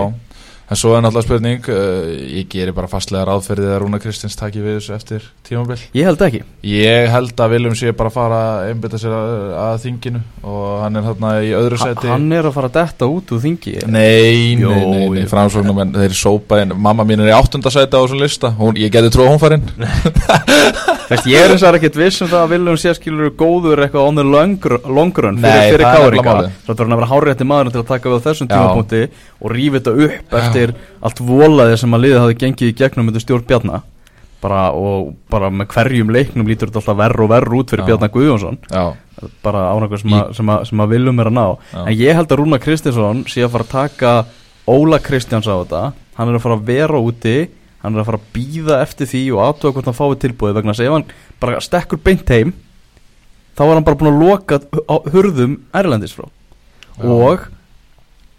[0.71, 4.63] en svo er náttúrulega spurning uh, ég gerir bara fastlega ráðferðið að Rúna Kristins taki
[4.63, 5.79] við þessu eftir tímabil.
[5.97, 6.43] Ég held ekki.
[6.71, 9.33] Ég held að Viljum sé bara fara að einbytta sér að,
[9.65, 12.79] að þinginu og hann er þarna í öðru ha, seti Hann er að fara að
[12.79, 13.77] detta út úr þingi.
[13.91, 15.27] Nei, nei, nei, nei jú.
[15.33, 16.77] framsóknum en þeir sópa inn.
[16.79, 18.53] Mamma mín er í áttunda sæti á þessum lista.
[18.61, 19.67] Hún, ég geti trú að hún farinn
[21.11, 24.21] ég er þess að ekkert viss um það að Viljum sé skilur góður eitthvað on
[24.21, 26.53] the long, run fyrir, fyrir er málið.
[26.63, 29.03] Svo er hann að vera hárrétti maður til að taka við á þessum tímapunkti
[29.41, 33.21] og rífi þetta upp eftir allt volaði sem að liðið hafi gengið í gegnum með
[33.25, 33.83] stjórn Bjarna.
[34.41, 37.89] Bara, og bara með hverjum leiknum lítur þetta alltaf verr og verr út fyrir Já.
[37.91, 38.57] Bjarna Guðjónsson.
[38.73, 38.85] Já,
[39.45, 41.47] bara árangur sem, að- sem, að- sem að Viljum er að ná.
[41.75, 41.83] Já.
[41.87, 44.13] en ég held að Rúna Kristinsson sé að fara að taka
[44.67, 45.93] Óla Kristjáns á þetta.
[46.17, 47.49] Hann er að fara að vera úti
[47.83, 50.73] hann er að fara að býða eftir því og aðtöða hvort hann fái tilbúið vegna
[50.73, 51.05] að ef hann
[51.41, 52.53] bara stekkur beint heim
[53.57, 56.25] þá er hann bara búin að loka á hurðum Erlendis frá.
[56.97, 57.05] Já.
[57.09, 57.47] og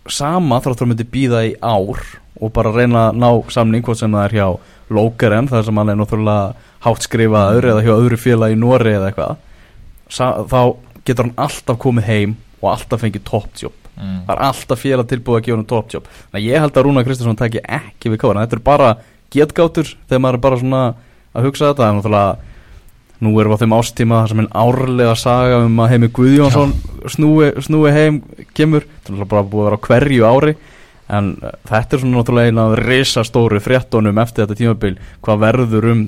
[0.09, 2.01] sama þráttur að myndi býða í ár
[2.41, 4.47] og bara reyna að ná samning hvort sem það er hjá
[4.91, 9.11] Lókeren þar sem hann er náttúrulega hátt skrifaður eða hjá öðru félag í Nóri eða
[9.11, 9.37] eitthvað
[10.51, 10.61] þá
[11.07, 13.77] getur hann alltaf komið heim og alltaf fengið toppjobb.
[13.91, 14.21] Mm.
[14.25, 16.11] það er alltaf félag tilbúið að gefa hann toppjobb.
[16.41, 18.89] Ég held að Rúna Kristinsson taki ekki við kára þetta er bara
[19.31, 20.81] getgátur þegar maður er bara svona
[21.31, 21.81] að hugsa þetta.
[21.81, 22.50] Það er náttúrulega
[23.21, 26.71] nú erum við á þeim ástíma þar sem einn árlega saga um að heimi Guðjónsson
[27.13, 28.21] snúi, snúi heim
[28.57, 28.87] kemur.
[29.05, 30.55] Það er bara búið að vera á hverju ári.
[31.11, 35.87] En uh, þetta er svona náttúrulega eina af risastóru fréttonum eftir þetta tímabil hvað verður
[35.91, 36.03] um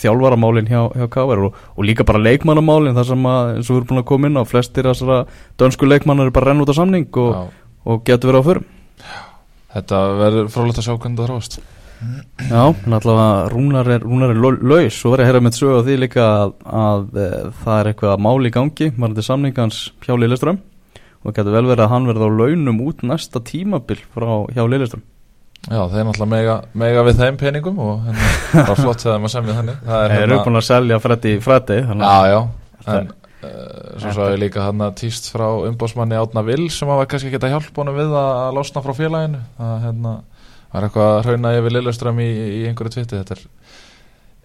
[0.00, 3.80] þjálfaramálin hjá, hjá KR og, og líka bara leikmannamálin þar sem að eins og við
[3.80, 5.24] erum búin að koma inn á flestir þessara
[5.58, 7.50] dönsku leikmannar er bara að renna út á samning og,
[7.82, 8.70] og getur verið á förum.
[9.74, 11.60] Þetta verður frólægt að sjá hvernig það þróast
[12.48, 14.98] Já, allavega Rúnar er, Rúnar er lau- laus.
[15.04, 17.28] Og verið að heyra með sögu á því líka að, að e,
[17.60, 20.60] það er eitthvað mál í gangi varandi samningans hjá Lilleström
[21.20, 25.04] og getur vel verið að hann verði á launum út næsta tímabil frá hjá Lilleström
[25.68, 28.28] Já, þeir náttúrulega mega, mega við þeim peningum og hérna,
[28.64, 29.80] bara flott þegar maður semja þannig.
[29.84, 32.38] Það er eru hérna búin að selja Freddy þannig Já, að já,
[32.94, 37.02] en uh, svo sá ég líka hann að týst frá umbósmanni Átna Vil sem að
[37.02, 39.42] var kannski að hjálpa honum við að, að losna frá félaginu.
[39.60, 40.14] Það hérna,
[40.72, 43.20] var eitthvað að hrauna yfir Lilleström í, í einhverju tviti?
[43.20, 43.44] Þetta er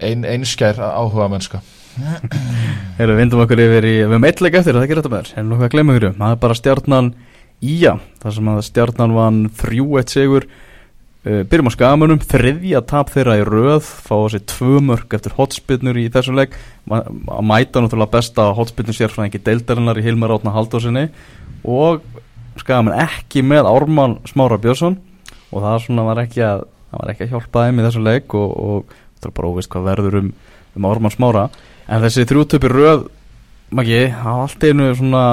[0.10, 1.62] ein, einskær áhuga mennska
[3.00, 5.40] Erum við vindum okkur yfir í, við höfum eitthvað eftir það gerir þetta með þér,
[5.40, 6.16] en nokkuð að glemja ykkur.
[6.20, 7.12] Það er bara stjarnan
[7.64, 10.48] Ía þar sem að stjarnan vann 3-1 sigur.
[11.26, 15.98] Uh, byrjum á skamunum þriðja tap þeirra í röð fá sér tvö mörg eftir hotspinnur
[15.98, 16.38] í þessum
[16.86, 21.08] Ma- að mæta náttúrulega besta hotspinnur sér frá engi deildarinnar í Hilmar Átna Haldósinni
[21.66, 22.04] og
[22.62, 25.00] skamun ekki með Ármann Smára Björnsson
[25.52, 28.56] og það svona var ekki að var ekki að hjálpa þeim í þessum leik og,
[28.56, 30.32] og það er bara óvist hvað verður um,
[30.78, 31.46] um Ármann Smára.
[31.92, 33.06] En þessi þrjútöpi röð
[33.76, 35.24] Maggi, það var allt einu svona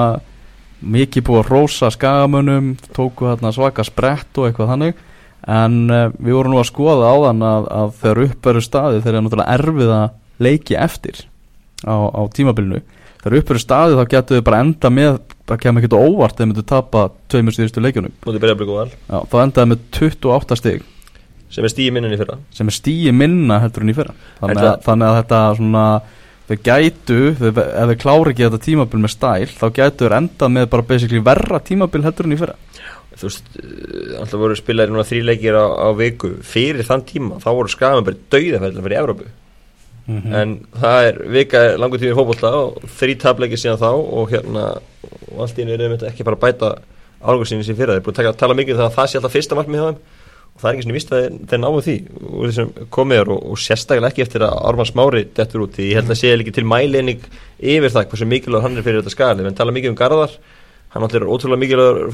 [0.83, 5.03] mikið búið að rósa skagamönnum tóku þarna svaka sprett og eitthvað þannig.
[5.53, 9.13] En uh, við vorum nú að skoða á þann að, að þegar uppveru staði þeir
[9.13, 11.21] eru náttúrulega erfið að leiki eftir
[11.85, 12.81] á, á tímabilinu
[13.23, 16.65] þegar uppveru staði þá getur við bara enda með það kemur ekkert óvart þegar myndu
[16.67, 18.15] tapa tveimur síðustu leikjunum.
[19.07, 20.89] Já, þá endaði með 28 stig.
[21.53, 22.39] Sem er stíi minninni fyrra.
[22.55, 24.15] Sem er stíi minna heldur en í fyrra.
[24.39, 25.83] Þannig að, þannig að þetta svona
[26.47, 30.53] þau gætu, þau, ef þau klára ekki þetta tímabil með stæl, þá gætu þau endað
[30.57, 32.57] með bara basically verra tímabil heldur en í fyrra.
[33.13, 36.33] Þú veist, uh, alltaf voru spilaðir núna þrý leikir á, á viku.
[36.47, 39.33] Fyrir þann tíma, þá voru skafum bara dauðafæðilega fyrir
[40.03, 40.33] Evrópu Mhm.
[40.35, 44.63] en það er vika langur tími fótbolta og þrý tapleikir síðan þá og hérna
[45.31, 46.75] og allt í einu er þetta ekki bara að bæta
[47.23, 49.15] árangur sinni sem fyrir það, er búin að tala mikið um það að það sé
[49.17, 49.97] alltaf fyrsta markmið hjá þeim
[50.53, 51.95] og það er ekki svona vist að þeir, náu því
[52.29, 55.83] og þessum komið er og, og sérstaklega ekki eftir að Ármann Smári dettur út því.
[55.89, 57.21] Ég held að sé ekki til mæleining
[57.63, 60.29] yfir það hversu mikilvægur hann er fyrir þetta skali en tala mikið um Garðar,
[60.93, 62.11] hann allir er ótrúlega mikilvægur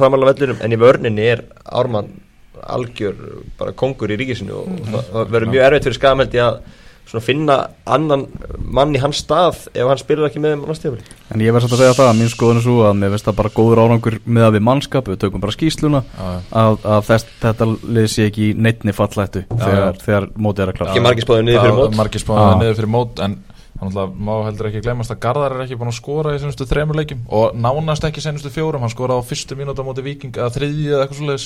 [7.09, 7.55] að svona finna
[7.89, 8.25] annan
[8.59, 11.75] mann í hans stað ef hann spilar ekki með um næstíðafli En ég verð satt
[11.75, 14.17] að segja það að mín skoðun er svo að mér finnst það bara góður árangur
[14.25, 18.47] með að við mannskap, við tökum bara skýsluna að, að þess, þetta lið sé ekki
[18.47, 21.95] í neittni fallættu þegar, þegar mótið er að klára Ekki margir spáðu niður fyrir mót.
[22.39, 22.59] Já.
[22.63, 23.39] niður fyrir mót en
[23.79, 26.99] að má heldur ekki glemast að Garðar er ekki búin að skora í senustu þremur
[26.99, 30.89] leikjum og nánast ekki senustu fjórum, hann skoraði á fyrstu mínúta móti Viking eða þriðji
[30.89, 31.45] eða eitthvað svoleiðis.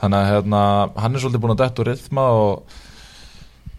[0.00, 0.62] Þannig að hérna,
[0.96, 2.78] hann er svolítið búin að detta úr rithma og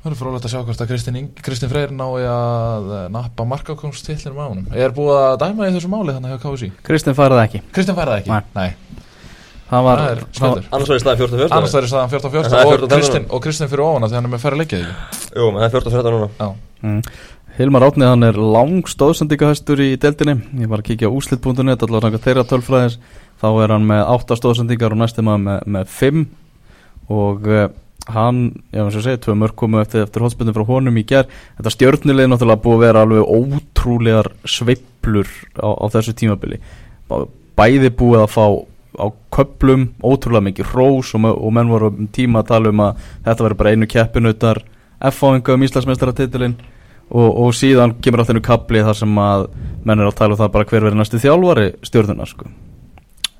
[0.01, 4.47] það er frólægt að sjá hvort að Kristinn, Freyr nái að eh, nappa markakomstillin með
[4.49, 4.65] honum.
[4.73, 7.59] Er búið að dæma í þessu máli þannig að KFC Kristinn færði það ekki.
[7.75, 8.31] Kristinn færði það ekki?
[8.57, 8.71] Nei.
[9.71, 12.09] Það var, Það er það, sköldur annars var í staðan 14-14 Annars það er staðan
[12.11, 14.33] 14 En það er 14 og Kristinn, og Kristinn fyrir ofan að því hann er
[14.33, 16.27] með færri leikið Jú, menn það er 14-14 núna.
[16.41, 16.47] Já,
[16.81, 17.01] mm.
[17.55, 20.35] Hilmar Átni hann er lang stóðsendingahestur í deildinni.
[20.59, 21.11] Ég var að kíkja
[22.39, 22.95] á tölfræðis.
[23.39, 23.87] Þá er hann
[28.01, 28.39] með 8 stóðsendingar og næstum maður með, með 5 og hann,
[28.73, 31.73] já eins og segi, tvö mörg komu eftir, eftir hótspilnum frá honum í ger þetta
[31.75, 35.29] stjörnuleg náttúrulega búið að vera alveg ótrúlegar sveiplur
[35.61, 36.59] á, á þessu tímabili
[37.59, 38.45] bæði búið að fá
[38.97, 43.07] á köplum ótrúlega mikið hrós og, og menn voru um tíma að tala um að
[43.27, 44.63] þetta verður bara einu keppinautar
[45.11, 46.57] F-áinga um Íslandsmeistaratitilinn
[47.11, 49.47] og, og síðan kemur alltaf einu kapli þar sem að
[49.85, 52.49] menn er að tala um það bara hver verður næstu þjálfari stjórnuna sko.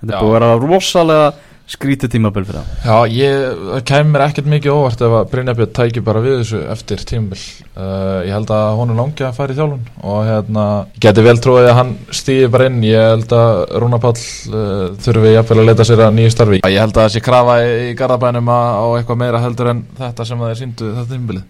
[0.02, 0.18] þetta Já.
[0.18, 1.32] er búið að vera rosalega
[1.72, 6.04] skrítið tímabil fyrir það Já, ég, það kemur ekkert mikið óvart ef að Brynjabjörn tæki
[6.04, 7.44] bara við þessu eftir tímabil.
[7.72, 10.66] Uh, Ég held að honum langi að fara í þjálfun og hérna,
[11.06, 12.82] geti vel trúið að hann stýði bara inn.
[12.84, 16.62] Ég held að Rúna Páll uh, þurfi jafnvel að leita sér að nýju starfi.
[16.68, 19.86] Ég held að það sé krafa í, í Garðabænum að- á eitthvað meira heldur en
[20.02, 21.48] þetta sem það er síndu þetta tímabilið.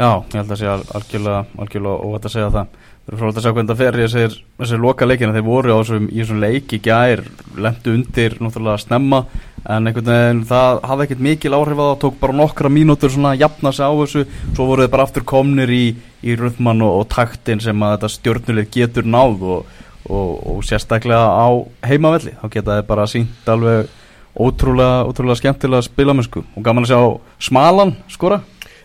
[0.00, 3.38] Já, ég held að sé al- algjörlega, algjörlega óvægt að segja það Við erum frólægt
[3.38, 6.42] að segja hvernig það fer í þessir, þessir loka leikina þeir voru þessum, í þessum
[6.44, 7.22] leik í gær
[7.58, 9.22] lendu undir náttúrulega snemma
[9.64, 13.32] en einhvern veginn það hafði ekkert mikil áhrif á það tók bara nokkra mínútur svona
[13.34, 14.22] að jafna sig á þessu
[14.54, 15.84] svo voru þeir bara aftur komnir í,
[16.24, 19.74] í röðmann og, og taktin sem að þetta stjórnuleg getur náð og,
[20.06, 21.48] og, og sérstaklega á
[21.90, 22.36] heimavelli.
[22.40, 23.90] Þá geta þeir bara sínt alveg
[24.40, 26.44] ótrúlega, ótrúlega skemmtilega spilamennsku.
[26.56, 28.40] Og gaman að sjá smalan skora.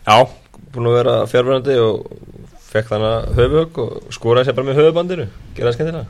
[0.06, 0.28] Já,
[0.74, 2.04] búin að vera fjárverandi og
[2.76, 6.06] fekk þannig höfug og skoraði sér bara með höfubandinu Gerða það skemmtilega.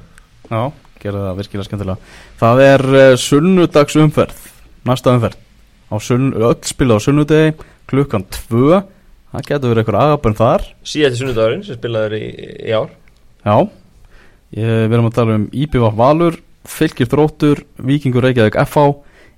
[0.45, 0.61] Já,
[1.01, 2.11] gera það virkilega skemmtilega.
[2.41, 4.43] Það er uh, sunnudags umferð
[4.85, 5.39] Næsta umferð.
[6.01, 7.55] Sunn, Öll spila á sunnudegi
[7.89, 8.81] Klukkan 2
[9.35, 10.63] Það getur verið eitthvað agabönn þar.
[10.87, 12.27] Síðan til sunnudagurinn sem spilaður í,
[12.69, 12.93] í ár.
[13.43, 13.55] Já.
[14.55, 18.85] Ég, Við erum að tala um Íbjöfaf Valur Fylgir Þróttur, Víkingur Reykjavík FH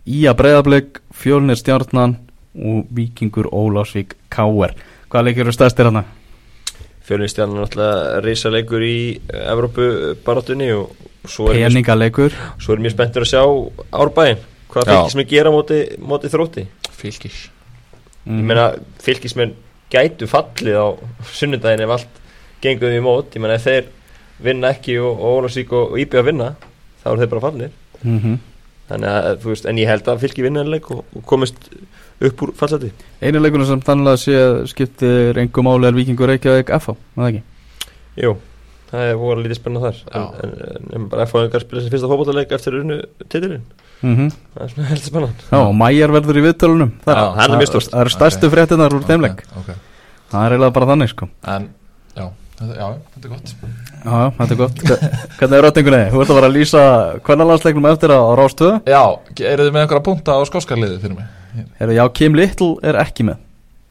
[0.07, 2.15] Ía Breiðablik, Fjölnir Stjarnan
[2.55, 6.05] og Víkingur Ólásvík KR Hvað leikir eru stæðstir hana?
[7.07, 8.97] Fjölnistjarnan náttúrulega reysa leikur í
[9.31, 10.91] Evrópu barátunni og
[11.27, 13.43] svo er, mjög, svo er mjög spenntur að sjá
[13.95, 14.41] árbæinn
[14.71, 14.97] hvað Já.
[14.97, 16.65] fylgismenn gera móti, móti þrótti?
[16.97, 17.45] Fylgis
[18.27, 18.39] Mhm.
[18.41, 18.65] ég meina
[18.99, 19.53] fylgismenn
[19.89, 20.87] gætu fallið á
[21.31, 22.17] sunnudaginn ef allt
[22.61, 23.31] gengur því mót.
[23.31, 23.85] Ég meina ef þeir
[24.43, 26.49] vinna ekki og, Ólasík og, og Íbjö að vinna
[27.03, 27.71] þá eru þeir bara fallnir.
[28.03, 28.37] Mm
[28.87, 31.57] þannig að þú veist, en ég held að fylki vinnaðanleik og, og komist
[32.25, 34.37] upp úr fallseti Einu leikunum sem þannig að sé
[34.71, 37.43] skiptir engu máli er Víkingur Reykjavík FH, var það ekki?
[38.23, 38.31] Jú,
[38.91, 40.23] það er voru lítið spennað þar Já.
[40.43, 43.67] en, en, en bara F-fáingar spila sem fyrsta fótballaleik eftir unnu titilin
[44.05, 47.17] Mm það er svona heldur spennað Já, og Mæjar verður í viðtölunum þar.
[47.17, 47.71] Já, hann er.
[47.73, 49.71] Það eru stærstu fréttinar úr þeim leik Ok, ok.
[50.33, 51.65] Það er eiginlega bara þannig sko En,
[52.13, 52.27] já,
[52.59, 54.83] þetta, já, þetta er gott Já, þetta er gott
[55.39, 56.03] Hvernig er rötningunni?
[56.13, 56.83] Þú ert að vera að lýsa
[57.25, 59.01] hvernalandsleiknum eftir á Rástöðu Já,
[59.49, 61.33] eru þið með einhverja punta á skóskarliði fyrir mig?
[61.79, 63.43] Heru, Já, Kim Little er ekki með.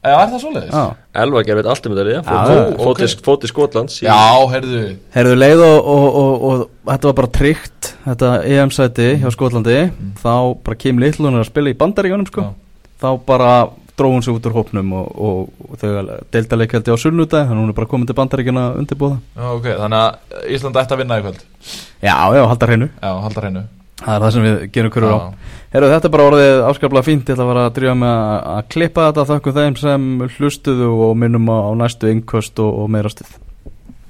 [0.07, 0.71] Já, er það svoleiðis?
[0.71, 0.83] Já,
[1.23, 2.83] Elva gerði allt þetta Já, fóti, ok.
[2.85, 4.19] fóti, fóti Skotlands í- Já,
[4.53, 4.83] heyrðu.
[5.15, 9.75] Herðu leið og, og, og, og þetta var bara tryggt Þetta EM-sæti hjá Skotlandi
[10.21, 10.31] Þá
[10.63, 12.45] bara Kim Little hún er að spila í bandaríunum sko.
[12.45, 12.53] Já.
[13.03, 13.51] Þá bara
[13.97, 17.63] dróð hún sig út úr hópnum og, og, og þau delta leikjaldi á sunnudagi Þannig
[17.65, 21.01] hún er bara komin til bandaríkjana að undirbúða Já, ok, þannig að Ísland ætti að
[21.01, 21.41] vinna í kvöld.
[22.05, 22.87] Já, já, halda hreinu.
[23.01, 23.65] Já, halda hreinu
[23.97, 25.19] Það er það sem við gerum hverju á.
[25.73, 27.27] Herru, þetta er bara orðið afskaplega fínt.
[27.31, 28.15] Ég ætla að drífa með
[28.53, 30.05] að- klippa þetta Þakku þeim sem
[30.37, 33.33] hlustuðu og minnum á næstu innköst og, og meira stuð